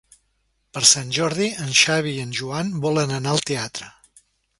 [0.77, 3.91] Per Sant Jordi en Xavi i en Joan volen anar al teatre.